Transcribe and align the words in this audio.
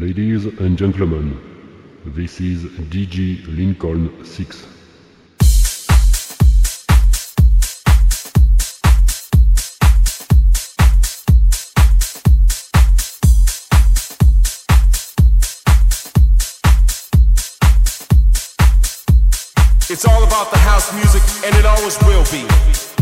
Ladies 0.00 0.44
and 0.46 0.76
gentlemen, 0.76 1.38
this 2.04 2.40
is 2.40 2.64
DJ 2.64 3.46
Lincoln 3.46 4.24
6. 4.24 4.66
It's 19.88 20.04
all 20.08 20.24
about 20.24 20.50
the 20.50 20.58
house 20.58 20.92
music, 20.92 21.22
and 21.46 21.54
it 21.54 21.64
always 21.64 21.96
will 22.02 22.24
be. 22.32 22.93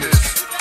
this. 0.00 0.51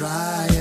No, 0.00 0.55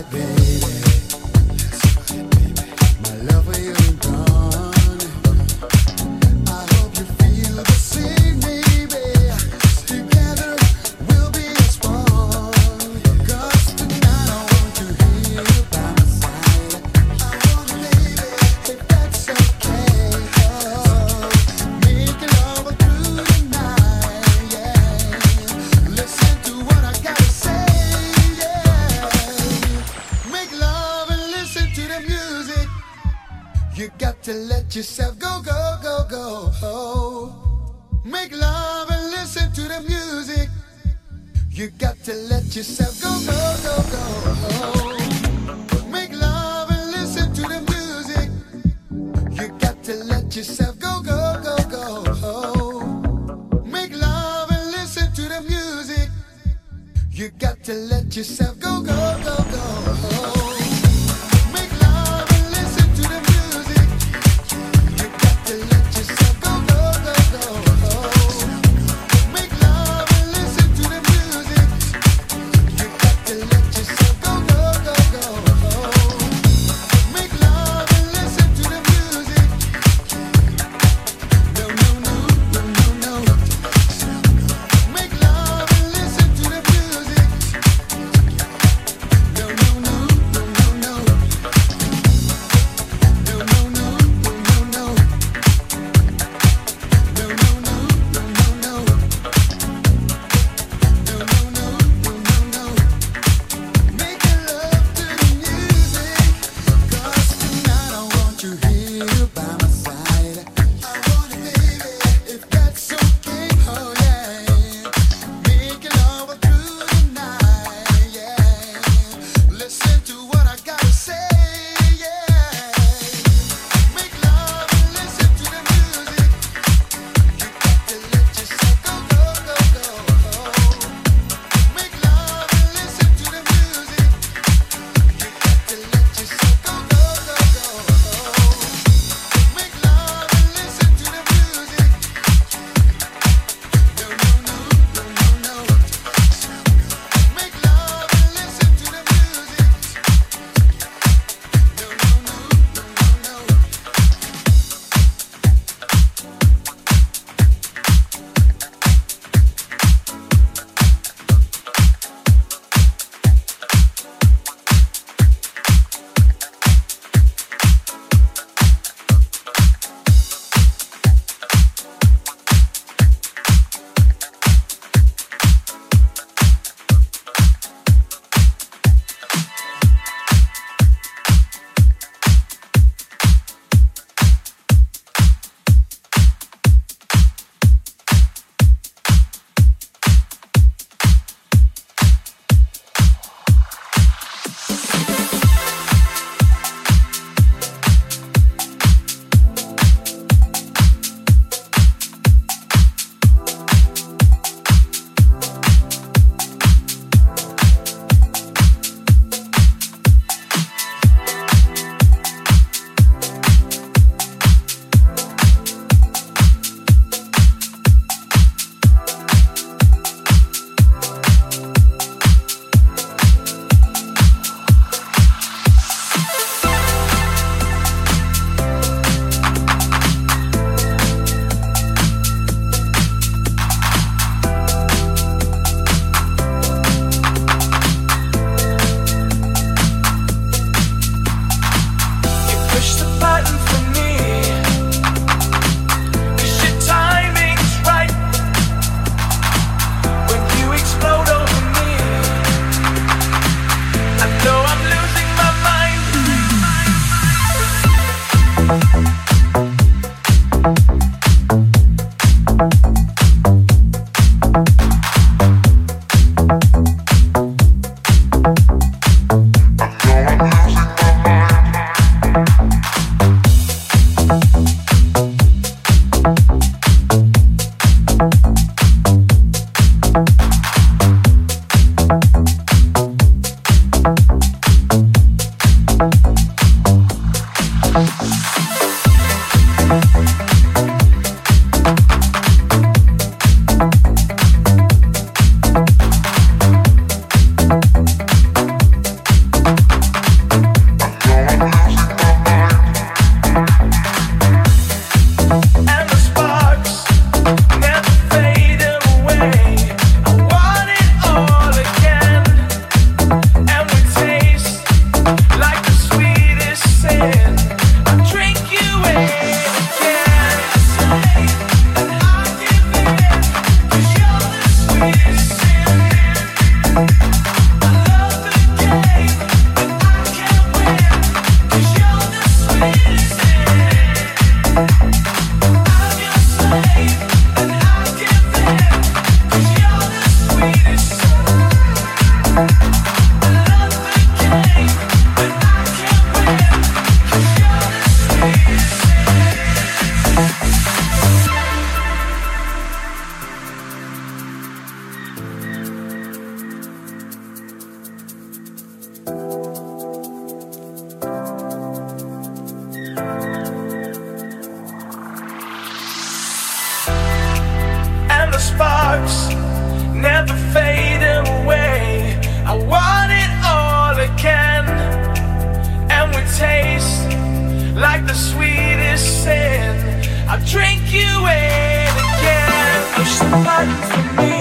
drink 380.75 381.03
you 381.09 381.21
in 381.21 382.11
again. 382.35 383.01
Push 383.15 383.39
the 383.39 383.49
button 383.63 383.95
for 384.11 384.41
me. 384.41 384.54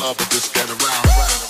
Mm-hmm. 0.00 1.49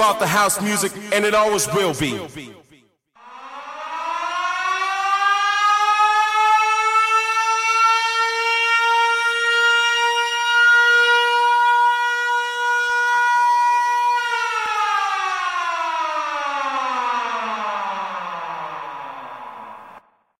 About 0.00 0.18
the 0.18 0.26
house 0.26 0.62
music, 0.62 0.92
and 1.12 1.26
it 1.26 1.34
always 1.34 1.66
will 1.74 1.92
be. 1.92 2.59